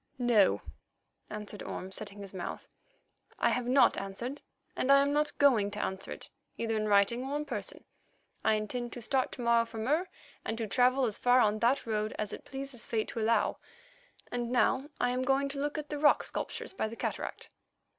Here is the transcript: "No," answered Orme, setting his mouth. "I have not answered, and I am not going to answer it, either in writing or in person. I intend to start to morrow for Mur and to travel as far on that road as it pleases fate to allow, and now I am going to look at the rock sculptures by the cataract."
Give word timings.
"No," 0.17 0.63
answered 1.29 1.61
Orme, 1.61 1.91
setting 1.91 2.21
his 2.21 2.33
mouth. 2.33 2.67
"I 3.37 3.49
have 3.51 3.67
not 3.67 3.99
answered, 3.99 4.41
and 4.75 4.91
I 4.91 4.99
am 4.99 5.13
not 5.13 5.37
going 5.37 5.69
to 5.69 5.79
answer 5.83 6.11
it, 6.11 6.31
either 6.57 6.75
in 6.75 6.87
writing 6.87 7.23
or 7.23 7.37
in 7.37 7.45
person. 7.45 7.85
I 8.43 8.55
intend 8.55 8.93
to 8.93 9.01
start 9.03 9.31
to 9.33 9.41
morrow 9.41 9.63
for 9.63 9.77
Mur 9.77 10.09
and 10.43 10.57
to 10.57 10.65
travel 10.65 11.05
as 11.05 11.19
far 11.19 11.39
on 11.39 11.59
that 11.59 11.85
road 11.85 12.15
as 12.17 12.33
it 12.33 12.45
pleases 12.45 12.87
fate 12.87 13.09
to 13.09 13.19
allow, 13.19 13.59
and 14.31 14.49
now 14.51 14.89
I 14.99 15.11
am 15.11 15.21
going 15.21 15.49
to 15.49 15.59
look 15.59 15.77
at 15.77 15.89
the 15.89 15.99
rock 15.99 16.23
sculptures 16.23 16.73
by 16.73 16.87
the 16.87 16.95
cataract." 16.95 17.51